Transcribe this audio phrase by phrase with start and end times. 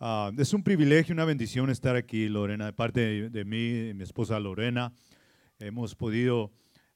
[0.00, 4.02] Ah, es un privilegio, una bendición estar aquí, Lorena, de parte de, mí y mi
[4.02, 4.92] esposa Lorena.
[5.60, 6.52] Hemos podido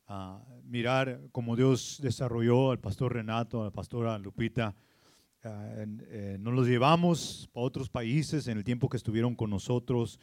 [0.09, 4.75] ah, mirar cómo Dios desarrolló al pastor Renato, a la pastora Lupita.
[5.45, 5.85] Ah,
[6.41, 10.19] nos los llevamos a otros países en el tiempo que estuvieron con nosotros.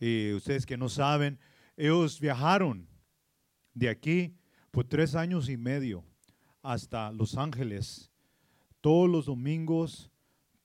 [0.00, 1.38] Y ustedes que no saben,
[1.76, 2.88] ellos viajaron
[3.74, 4.34] de aquí
[4.70, 6.04] por tres años y medio
[6.62, 8.10] hasta Los Ángeles,
[8.80, 10.10] todos los domingos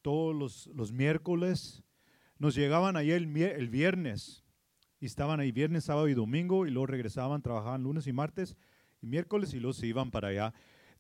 [0.10, 1.84] todos los, los miércoles.
[2.39, 4.44] Nos llegaban ahí el, el viernes
[5.00, 8.58] y estaban ahí viernes, sábado y domingo y luego regresaban, trabajaban lunes y martes
[9.03, 10.52] y miércoles y luego se iban para allá.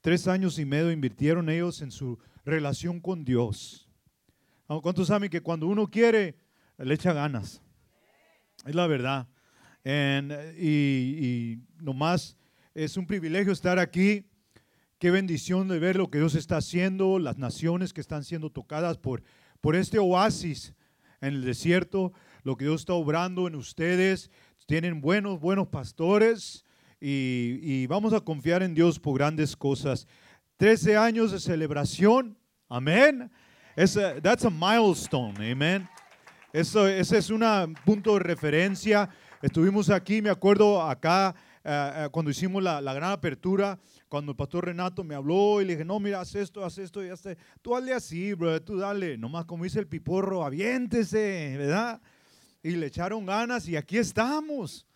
[0.01, 3.89] Tres años y medio invirtieron ellos en su relación con Dios.
[4.67, 6.35] ¿Cuántos saben que cuando uno quiere,
[6.77, 7.63] le echa ganas?
[8.63, 9.27] Es la verdad.
[9.83, 12.37] y, y nomás
[12.75, 14.28] es un privilegio estar aquí
[14.99, 18.97] Qué bendición de ver lo que Dios está haciendo, las naciones que están siendo tocadas
[18.97, 19.23] por,
[19.61, 20.73] por este oasis
[21.21, 22.11] en el desierto,
[22.43, 24.29] lo que Dios está obrando en ustedes.
[24.65, 26.65] Tienen buenos, buenos pastores
[26.99, 30.05] y, vamos a confiar en Dios por grandes cosas.
[30.57, 33.31] Trece años de celebración, amén.
[33.77, 35.87] Esa, that's a milestone, amén.
[36.51, 39.09] Ese es un punto de referencia.
[39.41, 44.37] Estuvimos aquí, me acuerdo acá eh, eh, cuando hicimos la, la, gran apertura, cuando el
[44.37, 47.23] pastor Renato me habló y le dije, no, mira, haz esto, haz esto y haz
[47.61, 49.17] Tú dale así, bro, tú dale.
[49.17, 52.01] Nomás como dice el piporro, aviéntese, ¿verdad?
[52.63, 54.87] Y le echaron ganas y aquí estamos.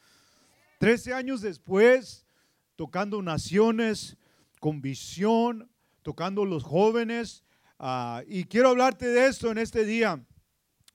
[0.78, 2.26] Trece años después,
[2.76, 4.18] tocando naciones
[4.60, 5.70] con visión,
[6.02, 7.44] tocando los jóvenes.
[7.78, 10.24] Ah, y quiero hablarte de esto en este día.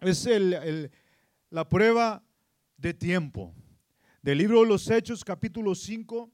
[0.00, 0.90] Es el, el,
[1.50, 2.22] la prueba
[2.78, 3.54] de tiempo
[4.22, 6.30] del libro de los Hechos, capítulo 5,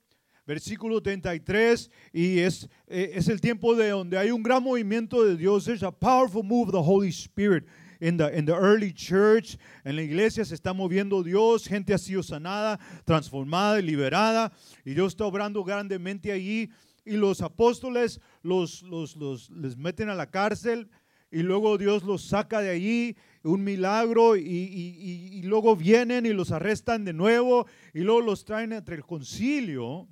[0.46, 5.36] versículo 33, y es, eh, es el tiempo de donde hay un gran movimiento de
[5.36, 5.64] Dios.
[5.64, 7.66] There's a powerful move of the Holy Spirit
[8.00, 9.58] in the, in the early church.
[9.84, 14.52] En la iglesia se está moviendo Dios, gente ha sido sanada, transformada y liberada,
[14.84, 16.70] y Dios está obrando grandemente allí.
[17.04, 20.88] Y los apóstoles los, los, los les meten a la cárcel
[21.30, 27.04] y luego Dios los saca de allí un milagro y, luego vienen y los arrestan
[27.04, 30.08] de nuevo y luego los traen entre el concilio.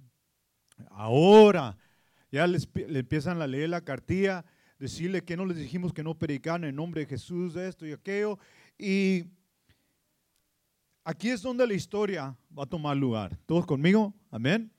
[0.91, 1.77] Ahora
[2.31, 4.45] ya les, le empiezan a leer la cartilla,
[4.79, 7.93] decirle que no les dijimos que no predican en nombre de Jesús, de esto y
[7.93, 8.39] aquello.
[8.79, 9.25] Y
[11.05, 13.37] aquí es donde la historia va a tomar lugar.
[13.47, 14.15] ¿Todos conmigo?
[14.31, 14.71] Amén.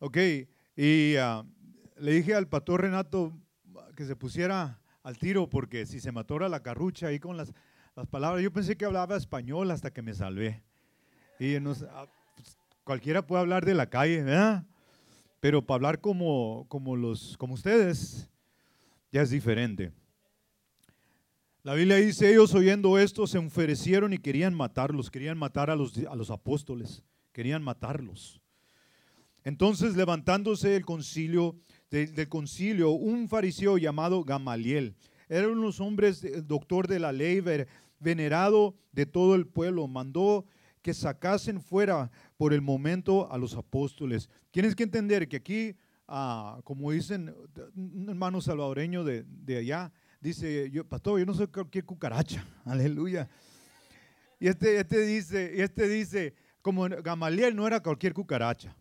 [0.00, 0.18] Ok,
[0.76, 1.44] y ah,
[1.96, 3.32] le dije al pastor Renato
[3.96, 7.52] que se pusiera al tiro porque si se me atora la carrucha ahí con las,
[7.94, 10.64] las palabras, yo pensé que hablaba español hasta que me salvé.
[11.38, 14.66] Y ah, pues, cualquiera puede hablar de la calle, ¿verdad?
[15.40, 18.30] Pero para hablar como, como, los, como ustedes,
[19.12, 19.92] ya es diferente.
[21.62, 25.96] La Biblia dice, ellos oyendo esto se enfurecieron y querían matarlos, querían matar a los,
[25.98, 28.40] a los apóstoles, querían matarlos.
[29.44, 31.56] Entonces levantándose el concilio,
[31.94, 34.96] del concilio un fariseo llamado Gamaliel.
[35.28, 37.40] Era uno de los hombres, doctor de la ley,
[38.00, 39.86] venerado de todo el pueblo.
[39.86, 40.44] Mandó
[40.82, 44.28] que sacasen fuera por el momento a los apóstoles.
[44.50, 45.76] Tienes que entender que aquí,
[46.08, 47.34] ah, como dicen
[47.76, 53.28] un hermano salvadoreño de, allá, dice, yo, pastor, yo no soy cualquier cucaracha, aleluya.
[54.40, 58.76] Y este, este dice, este dice, como Gamaliel no era cualquier cucaracha.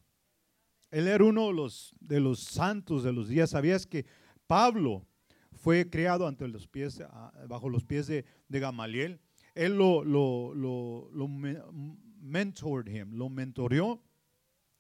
[0.94, 3.50] Él era uno de los, de los santos de los días.
[3.50, 4.06] ¿Sabías que
[4.46, 5.04] Pablo
[5.52, 7.02] fue creado ante los pies,
[7.48, 9.20] bajo los pies de, Gamaliel?
[9.56, 11.28] Él lo, lo, lo, lo
[12.22, 14.04] mentored him, lo mentoreó.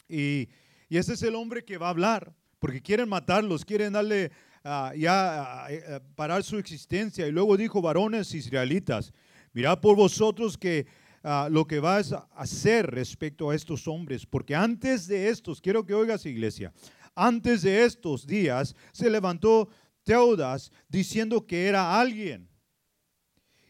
[0.07, 0.49] Y,
[0.87, 4.31] y, ese es el hombre que va a hablar, porque quieren matarlos, quieren darle
[4.63, 7.25] ah, ya ah, parar su existencia.
[7.25, 9.11] Y luego dijo, varones israelitas,
[9.51, 10.85] mirad por vosotros que
[11.25, 15.85] Ah, lo que vas a hacer respecto a estos hombres, porque antes de estos, quiero
[15.85, 16.73] que oigas iglesia,
[17.15, 19.69] antes de estos días se levantó
[20.03, 22.49] Teudas diciendo que era alguien.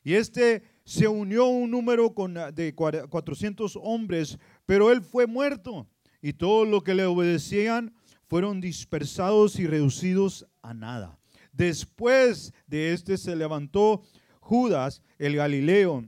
[0.03, 5.87] Y este se unió un número con, ah, de 400 hombres, pero él fue muerto.
[6.23, 7.93] Y todo lo que le obedecían
[8.27, 11.19] fueron dispersados y reducidos a nada.
[11.51, 14.01] Después de este se levantó
[14.39, 16.03] Judas, el Galileo,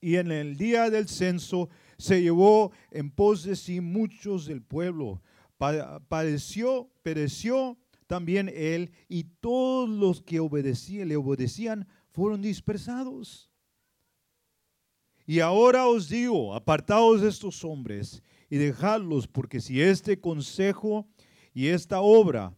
[0.00, 1.68] y en el día del censo
[1.98, 5.22] se llevó en pos de sí muchos del pueblo.
[5.58, 7.76] Padeció, pereció
[8.06, 13.50] también él y todos los que obedecían, le obedecían fueron dispersados.
[15.26, 21.06] Y ahora os digo, apartaos de estos hombres y dejadlos, porque si este consejo
[21.54, 22.52] y esta obra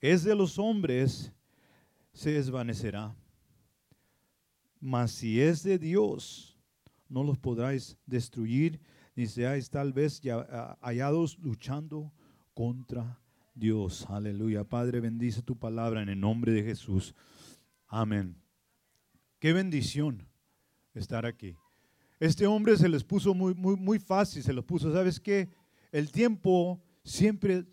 [0.00, 1.32] es de los hombres,
[2.12, 3.14] se desvanecerá.
[4.80, 6.57] mas si es de Dios,
[7.08, 8.80] no los podráis destruir,
[9.16, 12.12] ni seáis tal vez ya hallados luchando
[12.54, 13.20] contra
[13.54, 14.06] Dios.
[14.08, 14.64] Aleluya.
[14.64, 17.14] Padre, bendice tu palabra en el nombre de Jesús.
[17.86, 18.36] Amén.
[19.38, 20.28] Qué bendición
[20.94, 21.56] estar aquí.
[22.20, 25.48] Este hombre se les puso muy, muy, muy fácil, se los puso, ¿sabes qué?
[25.92, 27.64] El tiempo siempre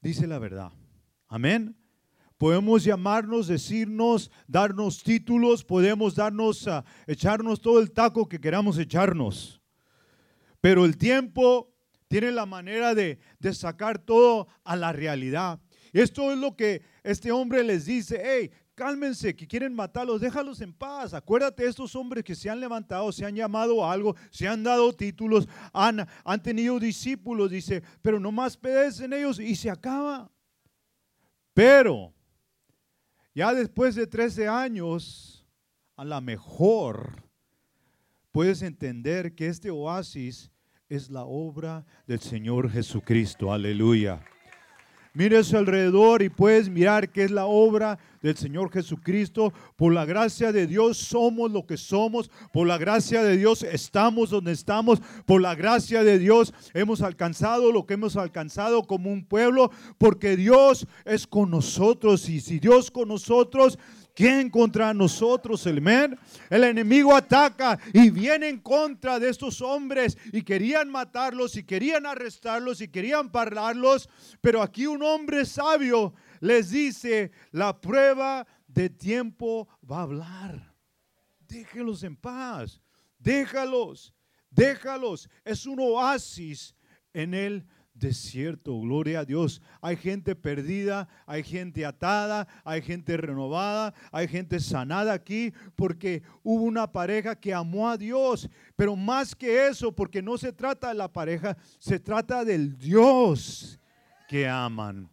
[0.00, 0.72] dice la verdad.
[1.28, 1.76] Amén.
[2.38, 9.62] Podemos llamarnos, decirnos, darnos títulos, podemos darnos, a echarnos todo el taco que queramos echarnos.
[10.60, 11.72] Pero el tiempo
[12.08, 13.18] tiene la manera de,
[13.54, 15.60] sacar todo a la realidad.
[15.94, 20.74] Esto es lo que este hombre les dice, hey, cálmense, que quieren matarlos, déjalos en
[20.74, 21.14] paz.
[21.14, 24.92] Acuérdate estos hombres que se han levantado, se han llamado a algo, se han dado
[24.92, 26.06] títulos, han,
[26.42, 28.58] tenido discípulos, dice, pero no más
[29.00, 30.30] en ellos y se acaba.
[31.54, 32.15] Pero
[33.36, 35.46] ya después de 13 años,
[35.94, 37.22] a lo mejor
[38.32, 40.50] puedes entender que este oasis
[40.88, 43.52] es la obra del Señor Jesucristo.
[43.52, 44.24] Aleluya.
[45.16, 49.50] Mire a su alrededor y puedes mirar que es la obra del Señor Jesucristo.
[49.74, 52.30] Por la gracia de Dios somos lo que somos.
[52.52, 55.00] Por la gracia de Dios estamos donde estamos.
[55.24, 59.70] Por la gracia de Dios hemos alcanzado lo que hemos alcanzado como un pueblo.
[59.96, 62.28] Porque Dios es con nosotros.
[62.28, 63.78] Y si Dios con nosotros,
[64.16, 66.18] ¿Quién contra nosotros, el men?
[66.48, 72.06] El enemigo ataca y viene en contra de estos hombres y querían matarlos y querían
[72.06, 74.08] arrestarlos y querían pararlos.
[74.40, 80.74] Pero aquí un hombre sabio les dice, la prueba de tiempo va a hablar.
[81.40, 82.80] Déjenlos en paz.
[83.18, 84.14] Déjalos.
[84.50, 85.28] Déjalos.
[85.44, 86.74] Es un oasis
[87.12, 87.66] en el
[87.98, 88.78] desierto.
[88.80, 89.60] Gloria a Dios.
[89.80, 96.64] Hay gente perdida, hay gente atada, hay gente renovada, hay gente sanada aquí porque hubo
[96.64, 98.48] una pareja que amó a Dios.
[98.76, 103.78] Pero más que eso, porque no se trata de la pareja, se trata del Dios
[104.28, 105.08] que aman.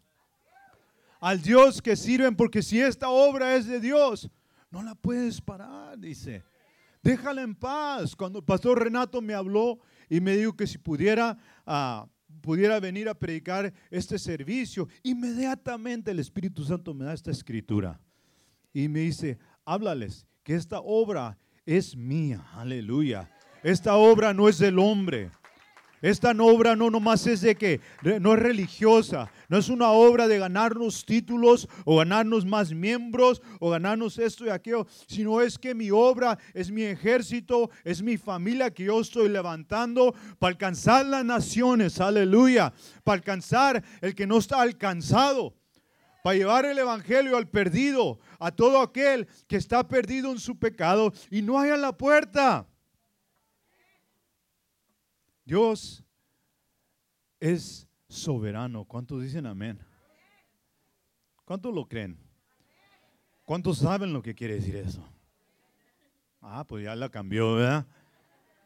[1.19, 4.29] Al Dios que sirven, porque si esta obra es de Dios,
[4.69, 6.43] no la puedes parar, dice.
[7.01, 8.15] Déjala en paz.
[8.15, 11.37] Cuando el pastor Renato me habló y me dijo que si pudiera...
[11.65, 12.07] Uh,
[12.41, 17.99] pudiera venir a predicar este servicio, inmediatamente el Espíritu Santo me da esta escritura
[18.73, 23.29] y me dice, háblales que esta obra es mía, aleluya.
[23.63, 25.31] Esta obra no es del hombre.
[26.03, 27.79] Esta obra no nomás es de que
[28.19, 33.69] no es religiosa, no es una obra de ganarnos títulos o ganarnos más miembros o
[33.69, 38.73] ganarnos esto y aquello, sino es que mi obra es mi ejército, es mi familia
[38.73, 42.73] que yo estoy levantando para alcanzar las naciones, aleluya,
[43.05, 45.55] para alcanzar el que no está alcanzado
[46.21, 51.13] para llevar el evangelio al perdido, a todo aquel que está perdido en su pecado
[51.29, 52.67] y no haya la puerta.
[55.45, 56.03] Dios
[57.39, 58.85] es soberano.
[58.85, 59.79] ¿Cuántos dicen amén?
[61.45, 62.17] ¿Cuántos lo creen?
[63.43, 65.03] ¿Cuántos saben lo que quiere decir eso?
[66.39, 67.85] Ah, pues ya la cambió, ¿verdad?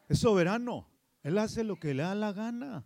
[0.08, 0.88] Es soberano.
[1.22, 2.84] Él hace lo que le da la gana.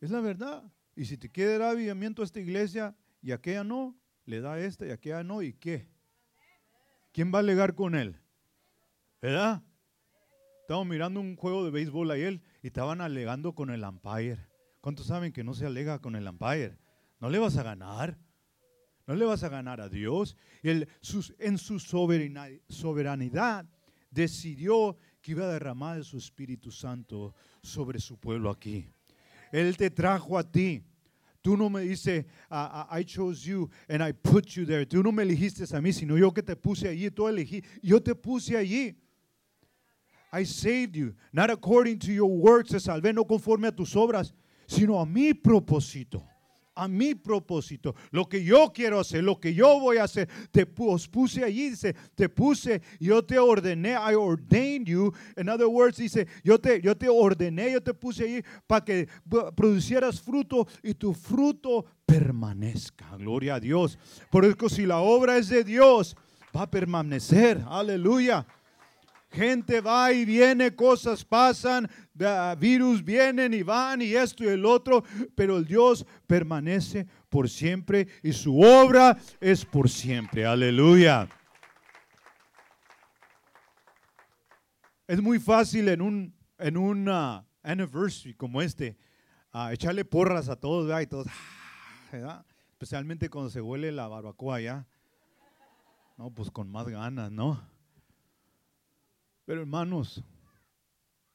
[0.00, 0.62] Es la verdad.
[0.94, 3.96] Y si te quiere dar avivamiento a esta iglesia y aquella no,
[4.26, 5.88] le da esta y aquella no, ¿y qué?
[7.12, 8.20] ¿Quién va a alegar con él?
[9.20, 9.62] ¿Verdad?
[10.64, 14.38] Estamos mirando un juego de béisbol ayer y estaban alegando con el umpire.
[14.80, 16.78] ¿Cuántos saben que no se alega con el umpire?
[17.20, 18.16] No le vas a ganar.
[19.06, 20.38] No le vas a ganar a Dios.
[20.62, 20.88] Él
[21.38, 23.66] en su soberanidad
[24.10, 28.88] decidió que iba a derramar de su Espíritu Santo sobre su pueblo aquí.
[29.52, 30.82] Él te trajo a ti.
[31.42, 34.86] Tú no me dices, I chose you and I put you there.
[34.86, 37.10] Tú no me elegiste a mí, sino yo que te puse allí.
[37.10, 37.62] Tú elegí.
[37.82, 38.96] Yo te puse allí.
[40.34, 44.32] I saved you, not according to your works, te salvé no conforme a tus obras,
[44.66, 46.24] sino a mi propósito.
[46.76, 50.66] A mi propósito, lo que yo quiero hacer, lo que yo voy a hacer, te
[50.66, 55.12] puse allí, dice, te puse, yo te ordené, I ordained you.
[55.36, 59.06] In other words, dice, yo te, yo te ordené, yo te puse allí para que
[59.54, 63.16] producieras fruto y tu fruto permanezca.
[63.18, 63.96] Gloria a Dios.
[64.28, 66.16] Por eso, si la obra es de Dios,
[66.56, 67.62] va a permanecer.
[67.68, 68.44] Aleluya.
[69.34, 71.90] Gente va y viene, cosas pasan,
[72.58, 75.02] virus vienen y van y esto y el otro,
[75.34, 80.46] pero el Dios permanece por siempre y su obra es por siempre.
[80.46, 81.28] Aleluya.
[85.06, 87.08] Es muy fácil en un en un
[87.62, 88.96] anniversary como este
[89.70, 91.26] echarle porras a todos, y todos,
[92.72, 94.86] especialmente cuando se huele la barbacoa ya.
[96.16, 97.60] No, pues con más ganas, ¿no?
[99.44, 100.22] Pero hermanos,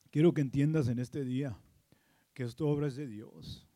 [0.10, 1.58] quiero que entiendas en este día
[2.34, 3.68] que esto obra es de Dios.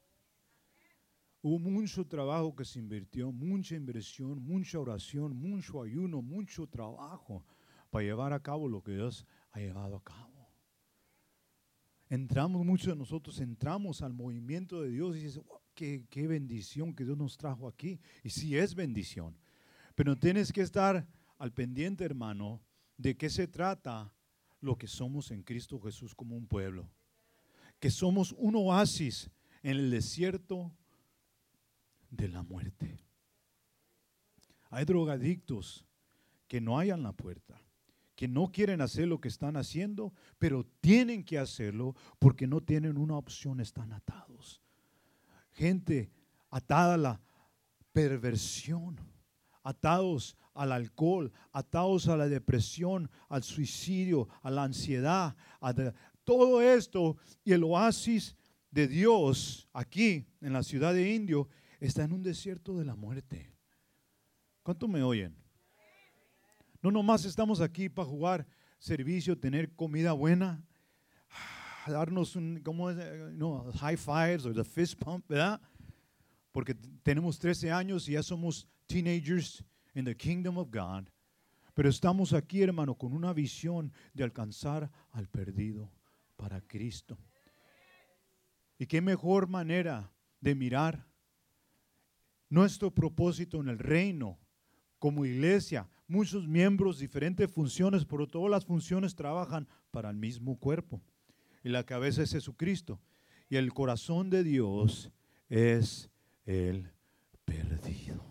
[1.42, 7.46] Hubo mucho trabajo que se invirtió, mucha inversión, mucha oración, mucho ayuno, mucho trabajo
[7.90, 10.50] para llevar a cabo lo que Dios ha llevado a cabo.
[12.10, 15.44] Entramos, muchos de nosotros entramos al movimiento de Dios y dices,
[15.76, 18.00] qué, qué bendición que Dios nos trajo aquí.
[18.24, 19.38] Y sí es bendición.
[19.96, 21.06] Pero tienes que estar
[21.38, 22.62] al pendiente, hermano,
[22.98, 24.14] de qué se trata
[24.64, 26.90] lo que somos en Cristo Jesús como un pueblo.
[27.80, 29.30] Que somos un oasis
[29.62, 30.72] en el desierto
[32.10, 32.98] de la muerte.
[34.70, 35.86] Hay drogadictos
[36.48, 37.62] que no hayan la puerta,
[38.16, 42.98] que no quieren hacer lo que están haciendo, pero tienen que hacerlo porque no tienen
[42.98, 44.62] una opción, están atados.
[45.52, 46.10] Gente
[46.50, 47.22] atada a la
[47.92, 49.00] perversión,
[49.62, 55.74] atados al alcohol, atados a la depresión, al suicidio, a la ansiedad, a
[56.24, 58.36] todo esto y el oasis
[58.72, 61.48] de Dios aquí en la ciudad de Indio
[61.80, 63.54] está en un desierto de la muerte.
[64.64, 65.36] ¿Cuánto me oyen?
[66.82, 68.48] No nomás estamos aquí para jugar
[68.80, 70.66] servicio, tener comida buena,
[71.88, 72.98] darnos un, ¿cómo es?
[73.34, 75.62] No, high fives o the fist pump, ¿verdad?
[76.52, 81.10] Porque tenemos 13 años y ya somos teenagers in the kingdom of God.
[81.74, 85.92] Pero estamos aquí, hermano, con una visión de alcanzar al perdido
[86.36, 87.18] para Cristo.
[88.78, 91.08] Y qué mejor manera de mirar
[92.50, 94.38] nuestro propósito en el reino
[95.00, 101.02] como iglesia, muchos miembros, diferentes funciones, pero todas las funciones trabajan para el mismo cuerpo.
[101.64, 103.02] Y la cabeza es Jesucristo.
[103.50, 105.12] Y el corazón de Dios
[105.50, 106.10] es
[106.46, 106.92] el
[107.46, 108.24] perdido.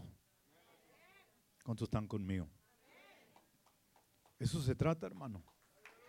[1.63, 2.49] ¿Cuántos están conmigo?
[4.39, 5.43] Eso se trata, hermano.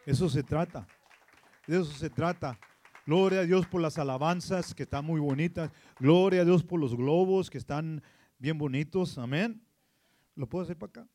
[0.05, 0.88] Eso se trata.
[1.67, 2.60] De eso se trata.
[3.05, 5.72] Gloria a Dios por las alabanzas que están muy bonitas.
[6.00, 8.01] Gloria a Dios por los globos que están
[8.39, 9.17] bien bonitos.
[9.17, 9.62] Amén.
[10.36, 11.07] ¿Lo puedo hacer para acá?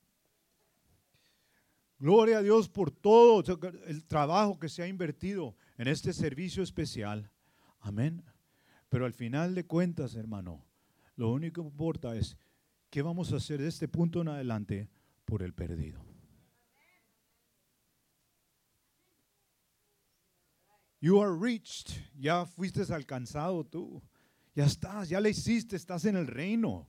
[1.99, 3.43] Gloria a Dios por todo
[3.87, 7.31] el trabajo que se ha invertido en este servicio especial.
[7.81, 8.23] Amén.
[8.89, 10.65] Pero al final de cuentas, hermano,
[11.17, 12.37] lo único que importa es
[12.91, 14.89] qué vamos a hacer de este punto en adelante
[15.25, 16.09] por el perdido.
[21.01, 21.93] You are reached.
[22.19, 24.03] Ya fuiste alcanzado tú.
[24.55, 26.89] Ya estás, ya le hiciste, estás en el reino.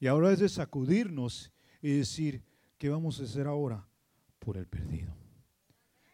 [0.00, 2.42] Y ahora es de sacudirnos y decir,
[2.78, 3.88] ¿qué vamos a hacer ahora
[4.38, 5.14] por el perdido?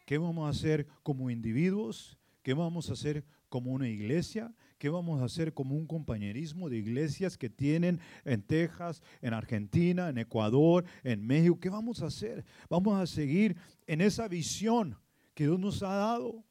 [0.05, 2.19] ¿Qué vamos a hacer como individuos?
[2.43, 4.53] ¿Qué vamos a hacer como una iglesia?
[4.77, 10.09] ¿Qué vamos a hacer como un compañerismo de iglesias que tienen en Texas, en Argentina,
[10.09, 11.59] en Ecuador, en México?
[11.59, 12.43] ¿Qué vamos a hacer?
[12.69, 13.55] Vamos a seguir
[13.87, 14.97] en esa visión
[15.33, 16.43] que Dios nos ha dado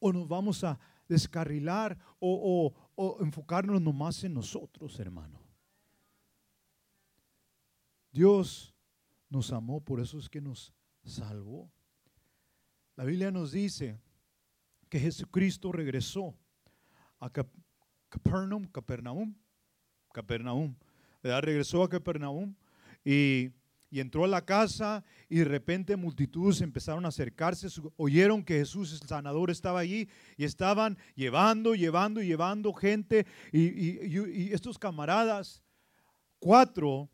[0.00, 2.74] o nos vamos a descarrilar o,
[3.20, 5.40] enfocarnos nomás en nosotros, hermano.
[8.12, 8.74] Dios
[9.28, 10.72] nos amó, por eso es que nos
[11.04, 11.70] salvó.
[12.96, 13.98] La Biblia nos dice
[14.88, 16.36] que Jesucristo regresó
[17.20, 17.30] a
[18.08, 19.34] Capernaum, Capernaum,
[20.12, 20.74] Capernaum,
[21.22, 22.54] regresó a Capernaum
[23.04, 23.50] y
[23.94, 28.92] y entró a la casa y de repente multitudes empezaron a acercarse, oyeron que Jesús
[28.92, 35.62] el sanador estaba allí y estaban llevando, llevando y llevando gente y, estos camaradas,
[36.40, 37.08] cuatro,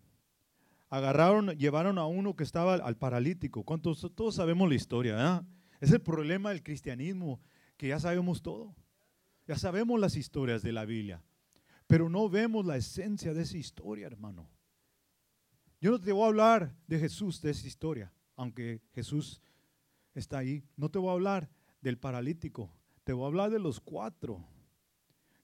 [0.89, 3.63] agarraron, llevaron a uno que estaba al paralítico.
[3.63, 4.11] ¿Cuántos?
[4.15, 5.45] Todos sabemos la historia,
[5.83, 7.43] Es el problema del cristianismo,
[7.77, 8.75] que ya sabemos todo.
[9.51, 11.25] Ya sabemos las historias de la Biblia,
[11.89, 14.49] pero no vemos la esencia de esa historia, hermano.
[15.81, 19.43] Yo no te voy a hablar de Jesús, de esa historia, aunque Jesús
[20.15, 20.63] está ahí.
[20.77, 24.47] No te voy a hablar del paralítico, te voy a hablar de los cuatro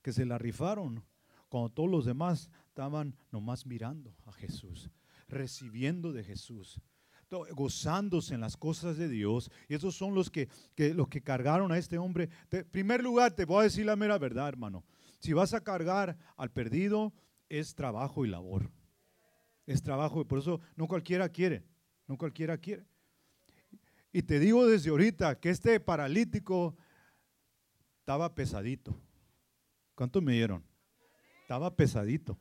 [0.02, 1.02] que se la rifaron
[1.48, 4.88] cuando todos los demás estaban nomás mirando a Jesús,
[5.26, 6.80] recibiendo de Jesús,
[7.52, 9.50] gozándose en las cosas de Dios.
[9.68, 12.30] Y esos son los que, los que cargaron a este hombre.
[12.50, 14.84] En primer lugar, te voy a decir la mera verdad, hermano.
[15.18, 17.12] Si vas a cargar al perdido,
[17.48, 18.70] es trabajo y labor
[19.66, 21.64] es trabajo y por eso no cualquiera quiere,
[22.06, 22.86] no cualquiera quiere.
[24.12, 26.76] Y te digo desde ahorita que este paralítico
[27.98, 28.98] estaba pesadito.
[29.94, 30.64] ¿Cuánto me dieron?
[31.42, 32.38] Estaba pesadito.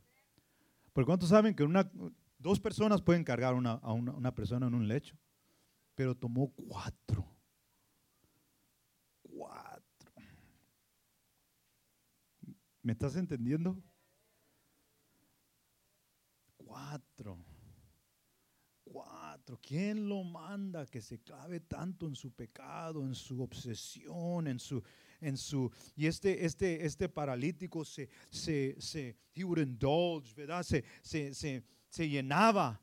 [0.94, 1.90] Por cuánto saben que una,
[2.46, 5.18] dos personas pueden cargar a una persona en un lecho,
[5.96, 7.26] pero tomó cuatro.
[9.24, 10.14] Cuatro.
[12.84, 13.82] ¿Me estás entendiendo?
[16.58, 17.44] Cuatro.
[18.86, 19.60] 4.
[19.62, 24.82] ¿Quién lo manda que se clave tanto en su pecado, en su obsesión, en su,
[25.20, 30.64] en su, y este, este, este paralítico se, se, se, he would indulge, ¿verdad?
[30.64, 31.64] Se, se, se,
[31.96, 32.82] se llenaba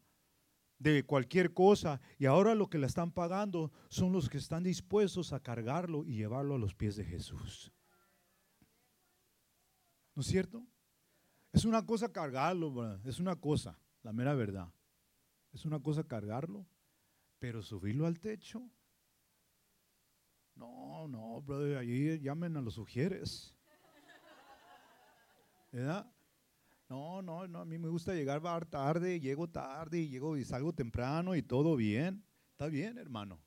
[0.79, 5.35] de cualquier cosa y ahora lo que le están pagando son los que están dispuestos
[5.35, 7.71] a cargarlo y llevarlo a los pies de Jesús.
[10.15, 10.67] ¿No es cierto?
[11.53, 14.73] Es una cosa cargarlo, es una cosa, la mera verdad.
[15.53, 16.67] Es una cosa cargarlo,
[17.39, 18.67] pero subirlo al techo.
[20.55, 23.55] No, no, brother, allí llamen a los sugieres.
[25.71, 26.12] ¿Verdad?
[26.93, 30.75] No, no, no, a mí me gusta llegar tarde, llego tarde y llego y salgo
[30.75, 32.23] temprano y todo bien.
[32.51, 33.41] Está bien, hermano.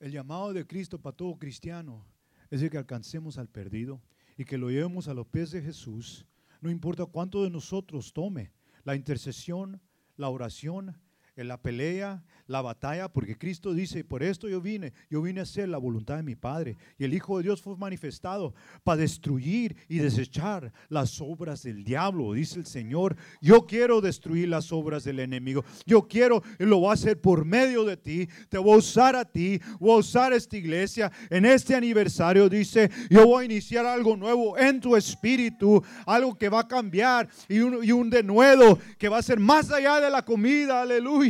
[0.00, 2.04] El llamado de Cristo para todo cristiano
[2.50, 4.02] es de que alcancemos al perdido
[4.36, 6.26] y que lo llevemos a los pies de Jesús.
[6.60, 8.50] No importa cuánto de nosotros tome
[8.82, 9.80] la intercesión,
[10.16, 10.98] la oración,
[11.36, 15.44] en la pelea, la batalla, porque Cristo dice, por esto yo vine, yo vine a
[15.44, 16.76] hacer la voluntad de mi Padre.
[16.98, 18.52] Y el Hijo de Dios fue manifestado
[18.84, 23.16] para destruir y desechar las obras del diablo, dice el Señor.
[23.40, 25.64] Yo quiero destruir las obras del enemigo.
[25.86, 28.28] Yo quiero, y lo voy a hacer por medio de ti.
[28.50, 31.10] Te voy a usar a ti, voy a usar esta iglesia.
[31.30, 36.50] En este aniversario dice, yo voy a iniciar algo nuevo en tu espíritu, algo que
[36.50, 40.10] va a cambiar y un, y un denuedo que va a ser más allá de
[40.10, 41.21] la comida, aleluya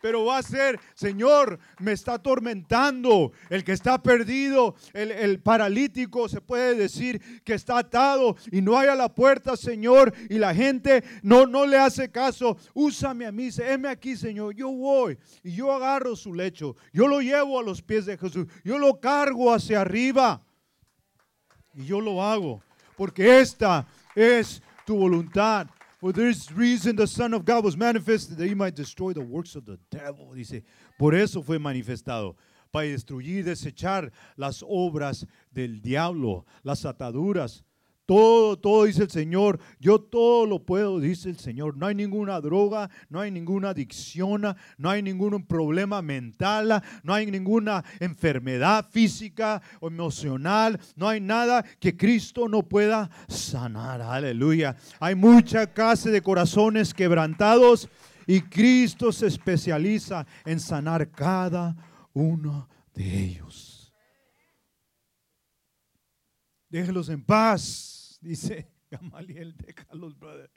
[0.00, 3.32] pero va a ser, Señor, me está atormentando.
[3.50, 8.88] El que está perdido, el, paralítico, se puede decir que está atado y no hay
[8.88, 12.56] a la puerta, Señor, y la gente no, no le hace caso.
[12.74, 14.54] Úsame a mí, heme aquí, Señor.
[14.54, 16.76] Yo voy y yo agarro su lecho.
[16.92, 18.46] Yo lo llevo a los pies de Jesús.
[18.64, 20.42] Yo lo cargo hacia arriba.
[21.74, 22.62] Y yo lo hago.
[22.96, 25.68] Porque esta es tu voluntad.
[25.98, 29.56] For this reason the Son of God was manifested that he might destroy the works
[29.56, 30.32] of the devil.
[30.32, 30.62] Dice,
[30.96, 32.36] por eso fue manifestado,
[32.72, 37.64] para destruir, desechar las obras del diablo, las ataduras,
[38.08, 39.60] todo, todo dice el Señor.
[39.80, 41.76] Yo todo lo puedo, dice el Señor.
[41.76, 47.26] No hay ninguna droga, no hay ninguna adicción, no hay ningún problema mental, no hay
[47.26, 50.80] ninguna enfermedad física o emocional.
[50.96, 54.00] No hay nada que Cristo no pueda sanar.
[54.00, 54.74] Aleluya.
[55.00, 57.90] Hay mucha clase de corazones quebrantados
[58.26, 61.76] y Cristo se especializa en sanar cada
[62.14, 63.92] uno de ellos.
[66.70, 67.97] Déjelos en paz
[68.28, 70.50] dice Gamaliel, déjalos, brother,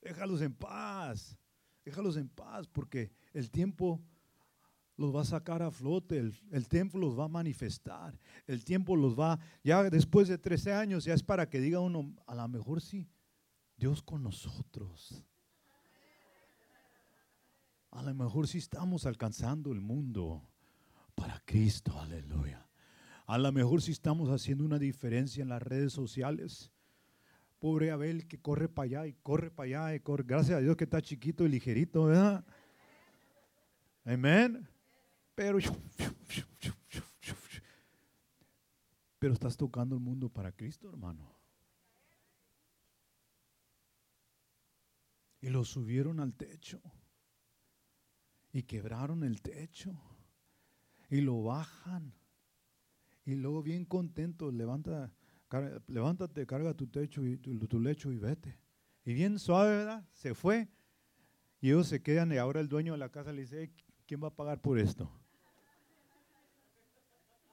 [0.00, 1.36] déjalos en paz,
[1.84, 4.00] déjalos en paz, porque el tiempo
[4.96, 8.94] los va a sacar a flote, el, el, tiempo los va a manifestar, el tiempo
[8.94, 12.46] los va, ya después de 13 años, ya es para que diga uno, a lo
[12.48, 13.08] mejor sí,
[13.76, 15.24] Dios con nosotros.
[17.90, 20.42] A lo mejor sí estamos alcanzando el mundo
[21.14, 22.68] para Cristo, aleluya.
[23.26, 26.72] A lo mejor sí estamos haciendo una diferencia en las redes sociales.
[27.64, 30.24] Pobre Abel que corre para allá y corre para allá y corre.
[30.26, 32.44] Gracias a Dios que está chiquito y ligerito, ¿verdad?
[34.04, 34.68] Amén.
[35.34, 35.58] Pero,
[39.18, 41.26] pero estás tocando el mundo para Cristo, hermano.
[45.40, 46.82] Y lo subieron al techo.
[48.52, 49.98] Y quebraron el techo.
[51.08, 52.12] Y lo bajan.
[53.24, 55.10] Y luego bien contento levanta
[55.86, 58.58] levántate, carga tu techo y tu, lecho y vete.
[59.04, 60.04] Y bien suave, ¿verdad?
[60.12, 60.68] Se fue.
[61.60, 63.72] Y ellos se quedan y ahora el dueño de la casa le dice,
[64.06, 65.10] ¿quién va a pagar por esto?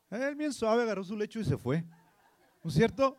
[0.10, 1.84] Él bien suave agarró su lecho y se fue.
[2.64, 3.18] ¿No es cierto?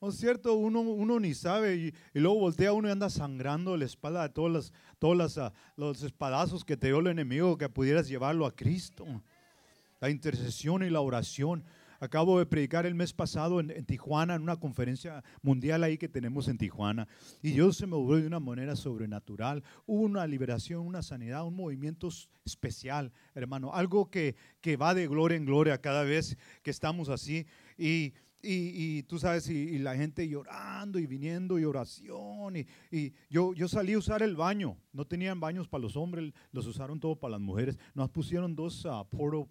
[0.00, 0.54] ¿No es cierto?
[0.54, 4.50] Uno, uno ni sabe y, luego voltea uno y anda sangrando la espalda de todos,
[4.50, 9.06] los, todos ah, los espadazos que te dio el enemigo que pudieras llevarlo a Cristo.
[10.00, 11.64] La intercesión y la oración.
[12.02, 16.48] Acabo de predicar el mes pasado en, Tijuana, en una conferencia mundial ahí que tenemos
[16.48, 17.06] en Tijuana.
[17.42, 19.62] Y Dios se me movió de una manera sobrenatural.
[19.86, 22.08] Hubo una liberación, una sanidad, un movimiento
[22.44, 23.72] especial, hermano.
[23.72, 27.46] Algo que, que va de gloria en gloria cada vez que estamos así.
[27.78, 32.56] Y, y, tú sabes, y, la gente llorando y viniendo y oración.
[32.90, 34.76] Y, yo, yo salí a usar el baño.
[34.92, 37.78] No tenían baños para los hombres, los usaron todo para las mujeres.
[37.94, 39.48] Nos pusieron dos uh, porta,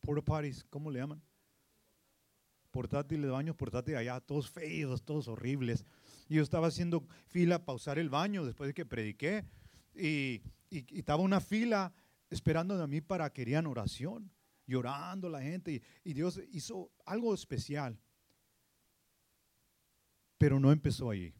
[0.00, 1.20] porta, parties, ¿cómo le llaman?
[2.70, 5.84] Portátiles de baño portátiles allá, todos feos, todos horribles.
[6.28, 9.44] Y yo estaba haciendo fila para usar el baño después de que prediqué.
[9.94, 11.92] Y, estaba una fila
[12.30, 14.30] esperando a mí para que querían oración,
[14.66, 15.82] llorando la gente.
[16.04, 17.98] Y, Dios hizo algo especial.
[20.38, 21.34] Pero no empezó allí.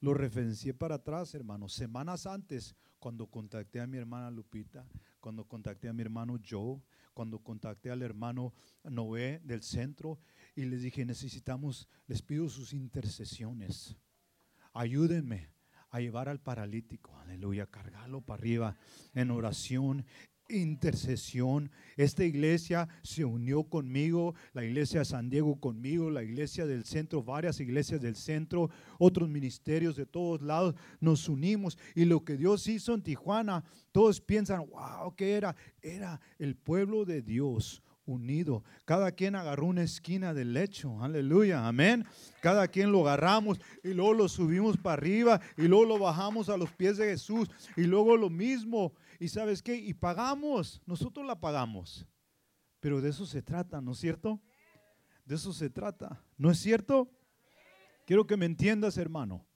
[0.00, 1.68] lo referencié para atrás, hermano.
[1.68, 4.86] Semanas antes, cuando contacté a mi hermana Lupita,
[5.20, 6.80] cuando contacté a mi hermano Joe,
[7.14, 8.52] cuando contacté al hermano
[8.84, 10.18] Noé del centro
[10.54, 13.96] y les dije, necesitamos, les pido sus intercesiones.
[14.72, 15.50] Ayúdenme
[15.90, 18.76] a llevar al paralítico, aleluya, cargarlo para arriba
[19.14, 20.06] en oración
[20.56, 21.70] intercesión.
[21.96, 27.22] Esta iglesia se unió conmigo, la iglesia de San Diego conmigo, la iglesia del centro,
[27.22, 31.78] varias iglesias del centro, otros ministerios de todos lados, nos unimos.
[31.94, 35.56] Y lo que Dios hizo en Tijuana, todos piensan, wow, ¿qué era?
[35.82, 38.64] Era el pueblo de Dios unido.
[38.84, 41.02] Cada quien agarró una esquina del lecho.
[41.02, 42.04] Aleluya, amén.
[42.40, 46.56] Cada quien lo agarramos y luego lo subimos para arriba y luego lo bajamos a
[46.56, 48.92] los pies de Jesús y luego lo mismo.
[49.18, 49.76] Y sabes qué?
[49.76, 52.06] Y pagamos, nosotros la pagamos.
[52.80, 54.40] Pero de eso se trata, ¿no es cierto?
[55.24, 57.08] De eso se trata, ¿no es cierto?
[58.06, 59.46] Quiero que me entiendas, hermano.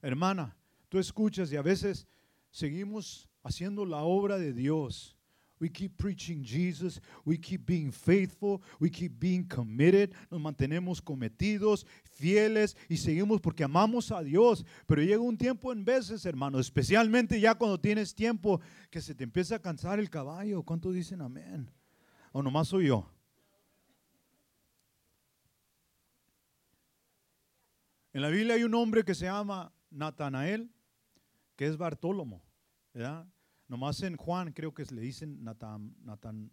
[0.00, 0.56] Hermana,
[0.88, 2.06] tú escuchas y a veces
[2.50, 5.15] seguimos haciendo la obra de Dios
[5.58, 7.00] We keep preaching Jesus.
[7.24, 8.60] We keep being faithful.
[8.78, 10.12] We keep being committed.
[10.30, 14.64] Nos mantenemos cometidos, fieles y seguimos porque amamos a Dios.
[14.86, 19.24] Pero llega un tiempo en veces, hermano, especialmente ya cuando tienes tiempo que se te
[19.24, 20.62] empieza a cansar el caballo.
[20.62, 21.70] ¿Cuántos dicen amén?
[22.32, 23.10] ¿O nomás soy yo?
[28.12, 30.70] En la Biblia hay un hombre que se llama Natanael,
[31.54, 32.42] que es Bartolomo,
[32.92, 33.26] ¿verdad?
[33.68, 36.50] Nomás en Juan creo que le dicen Natan, Natan,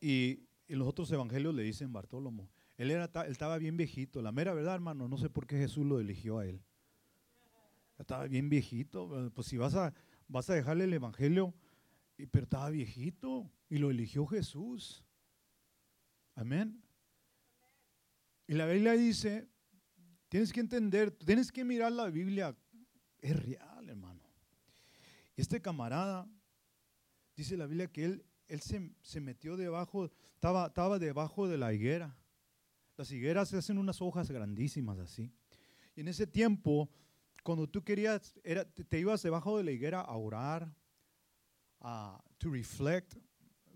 [0.00, 2.48] y en los otros evangelios le dicen Bartolomo.
[2.76, 4.22] Él, era, él estaba bien viejito.
[4.22, 6.62] La mera verdad, hermano, no sé por qué Jesús lo eligió a él.
[7.98, 9.30] Estaba bien viejito.
[9.34, 9.92] Pues si vas a,
[10.26, 11.54] vas a dejarle el evangelio,
[12.30, 15.04] pero estaba viejito y lo eligió Jesús.
[16.34, 16.82] Amén.
[18.46, 19.48] Y la Biblia dice,
[20.28, 22.56] tienes que entender, tienes que mirar la Biblia,
[23.18, 23.69] es real.
[25.40, 26.30] Este camarada,
[27.34, 32.14] dice la Biblia que él, él se, metió debajo, estaba, estaba debajo de la higuera.
[32.98, 35.32] Las higueras se hacen unas hojas grandísimas así.
[35.96, 36.90] Y en ese tiempo,
[37.42, 40.70] cuando tú querías, era, te, ibas debajo de la higuera a orar,
[41.80, 43.16] a to reflect,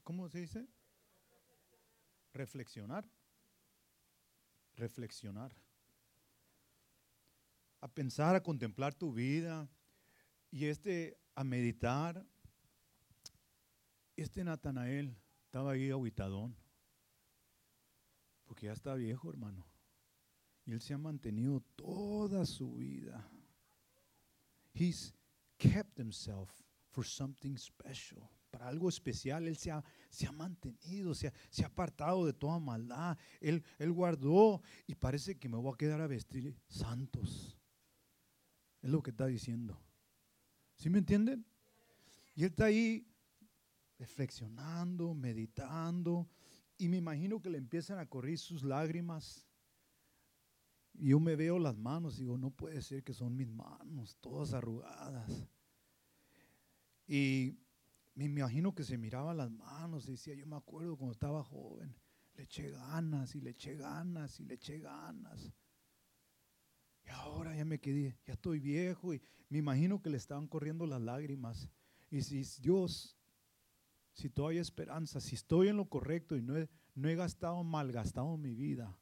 [0.02, 0.68] ¿cómo se dice?
[2.34, 3.08] Reflexionar.
[4.76, 5.56] Reflexionar.
[7.80, 9.66] A pensar, a contemplar tu vida.
[10.50, 12.24] Y este a meditar.
[14.16, 15.16] Este Natanael
[15.46, 16.56] estaba ahí aguitadón,
[18.44, 19.66] porque ya está viejo, hermano.
[20.64, 23.28] Y él se ha mantenido toda su vida.
[24.72, 25.14] He's
[25.58, 26.50] kept himself
[26.90, 28.28] for something special.
[28.50, 32.32] Para algo especial, él se ha, se ha mantenido, se ha, se ha, apartado de
[32.32, 33.18] toda maldad.
[33.40, 37.58] Él, él guardó y parece que me voy a quedar a vestir santos.
[38.80, 39.83] Es lo que está diciendo.
[40.76, 41.44] ¿Sí me entienden?
[42.34, 43.06] Y él está ahí
[43.98, 46.28] reflexionando, meditando,
[46.76, 49.46] y me imagino que le empiezan a correr sus lágrimas.
[50.94, 54.16] Y yo me veo las manos y digo, no puede ser que son mis manos,
[54.20, 55.48] todas arrugadas.
[57.06, 57.56] Y
[58.14, 61.94] me imagino que se miraba las manos y decía, yo me acuerdo cuando estaba joven,
[62.34, 65.52] le eché ganas y le eché ganas y le eché ganas.
[67.06, 70.86] Y ahora ya me quedé, ya estoy viejo y me imagino que le estaban corriendo
[70.86, 71.68] las lágrimas.
[72.10, 73.16] Y si Dios,
[74.12, 78.36] si todavía esperanza, si estoy en lo correcto y no he, no he gastado, malgastado
[78.36, 78.96] mi vida,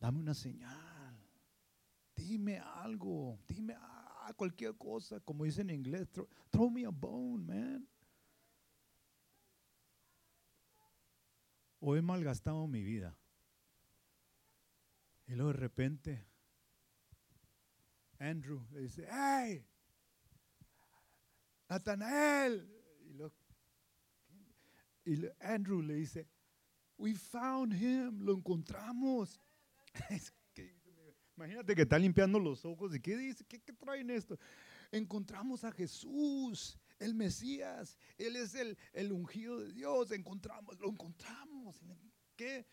[0.00, 0.84] dame una señal.
[2.14, 7.44] Dime algo, dime ah, cualquier cosa, como dice en inglés, throw, throw me a bone,
[7.44, 7.88] man.
[11.80, 13.16] O he malgastado mi vida.
[15.26, 16.26] Y luego de repente
[18.18, 19.64] Andrew le dice, ¡Hey!
[21.68, 22.72] Nathanael.
[25.04, 26.28] Y, Andrew le dice,
[26.98, 29.40] We found him, lo encontramos.
[31.36, 33.44] imagínate que está limpiando los ojos y ¿qué dice?
[33.44, 34.38] ¿Qué, traen esto?
[34.90, 41.80] Encontramos a Jesús, el Mesías, Él es el, el ungido de Dios, encontramos, lo encontramos.
[42.34, 42.66] ¿Qué?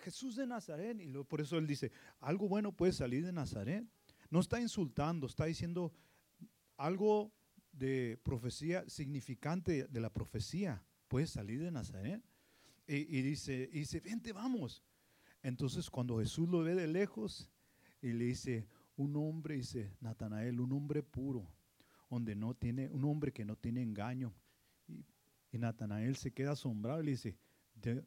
[0.00, 0.98] Jesús de Nazaret.
[1.00, 3.84] Y por eso Él dice, algo bueno puede salir de Nazaret.
[4.30, 5.92] No está insultando, está diciendo
[6.76, 7.32] algo
[7.72, 10.84] de profecía significante de la profecía.
[11.08, 12.22] Puede salir de Nazaret.
[12.88, 14.82] Y, dice, y dice, vente, vamos.
[15.42, 17.50] Entonces cuando Jesús lo ve de lejos
[18.00, 21.52] y le dice, un hombre, dice Natanael, un hombre puro,
[22.08, 24.34] donde no tiene, un hombre que no tiene engaño.
[24.88, 25.04] Y,
[25.58, 27.38] Natanael se queda asombrado y le dice,
[27.74, 28.04] ¿De, ¿de,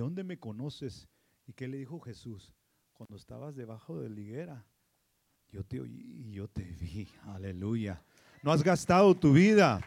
[0.00, 1.08] dónde me conoces?
[1.48, 2.54] ¿Y qué le dijo Jesús?
[2.92, 4.66] Cuando estabas debajo de la higuera,
[5.52, 7.06] yo te oí y yo te vi.
[7.34, 8.00] Aleluya.
[8.42, 9.80] No has gastado tu vida.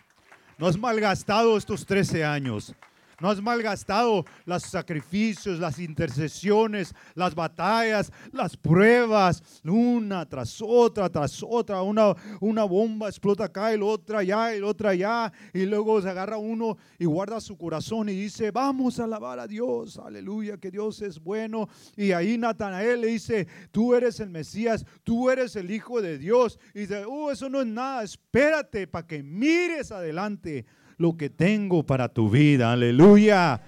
[0.59, 2.73] No has malgastado estos 13 años.
[3.19, 11.41] No has malgastado los sacrificios, las intercesiones, las batallas, las pruebas, una tras otra, tras
[11.43, 11.81] otra.
[11.81, 15.31] Una, una bomba explota acá y la otra allá y la otra allá.
[15.53, 19.47] Y luego se agarra uno y guarda su corazón y dice, vamos a alabar a
[19.47, 19.97] Dios.
[19.97, 21.69] Aleluya, que Dios es bueno.
[21.95, 26.59] Y ahí Natanael le dice, tú eres el Mesías, tú eres el Hijo de Dios.
[26.73, 30.65] Y dice, oh, eso no es nada, espérate para que mires adelante
[30.97, 32.71] lo que tengo para tu vida.
[32.71, 33.61] Aleluya.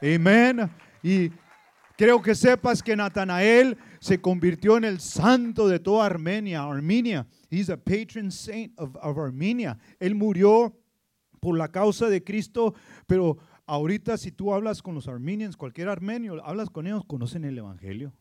[0.00, 0.70] Amén.
[1.02, 1.30] Y
[1.96, 6.64] creo que sepas que Natanael se convirtió en el santo de toda Armenia.
[6.64, 7.26] Armenia.
[7.50, 9.78] He's a patron saint of, of Armenia.
[10.00, 10.76] Él murió
[11.40, 12.74] por la causa de Cristo,
[13.06, 17.58] pero ahorita si tú hablas con los armenios, cualquier armenio, hablas con ellos, conocen el
[17.58, 18.12] Evangelio.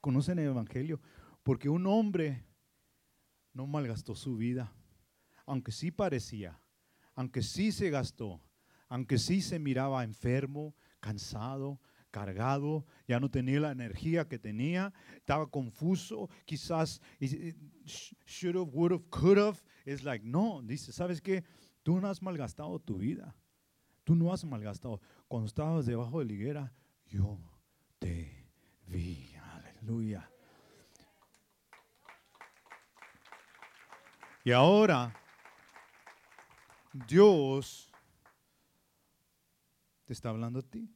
[0.00, 1.00] Conocen el Evangelio.
[1.42, 2.44] Porque un hombre
[3.52, 4.72] no malgastó su vida,
[5.46, 6.60] aunque sí parecía
[7.18, 8.40] aunque sí se gastó,
[8.88, 11.80] aunque sí se miraba enfermo, cansado,
[12.12, 17.02] cargado, ya no tenía la energía que tenía, estaba confuso, quizás
[18.24, 19.58] should have, would have, could have.
[19.84, 21.42] Es like, no, dice, ¿sabes qué?
[21.82, 23.34] Tú no has malgastado tu vida.
[24.04, 25.00] Tú no has malgastado.
[25.26, 26.72] Cuando estabas debajo de la higuera,
[27.08, 27.36] yo
[27.98, 28.46] te
[28.86, 29.34] vi.
[29.56, 30.30] Aleluya.
[34.44, 35.12] Y ahora
[37.06, 37.90] Dios
[40.04, 40.90] te está hablando a ti.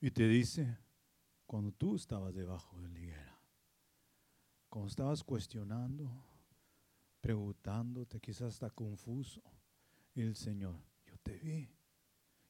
[0.00, 0.78] Y te dice,
[1.46, 3.38] cuando tú estabas debajo de la higuera,
[4.68, 6.10] cuando estabas cuestionando,
[7.20, 9.42] preguntándote, quizás hasta confuso,
[10.14, 10.76] el Señor,
[11.06, 11.70] yo te vi,